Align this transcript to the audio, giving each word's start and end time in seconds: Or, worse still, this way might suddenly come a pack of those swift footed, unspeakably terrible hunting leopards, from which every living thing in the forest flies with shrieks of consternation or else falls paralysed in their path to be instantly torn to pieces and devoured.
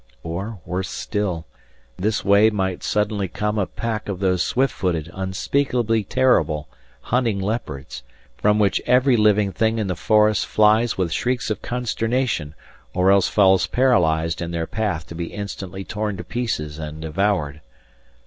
Or, 0.23 0.59
worse 0.65 0.89
still, 0.89 1.45
this 1.95 2.25
way 2.25 2.49
might 2.49 2.81
suddenly 2.81 3.27
come 3.27 3.59
a 3.59 3.67
pack 3.67 4.09
of 4.09 4.19
those 4.19 4.41
swift 4.41 4.73
footed, 4.73 5.11
unspeakably 5.13 6.03
terrible 6.03 6.67
hunting 7.01 7.39
leopards, 7.39 8.01
from 8.35 8.57
which 8.57 8.81
every 8.87 9.15
living 9.15 9.51
thing 9.51 9.77
in 9.77 9.85
the 9.85 9.95
forest 9.95 10.47
flies 10.47 10.97
with 10.97 11.11
shrieks 11.13 11.51
of 11.51 11.61
consternation 11.61 12.55
or 12.95 13.11
else 13.11 13.27
falls 13.27 13.67
paralysed 13.67 14.41
in 14.41 14.49
their 14.49 14.65
path 14.65 15.05
to 15.05 15.13
be 15.13 15.25
instantly 15.31 15.83
torn 15.83 16.17
to 16.17 16.23
pieces 16.23 16.79
and 16.79 17.03
devoured. 17.03 17.61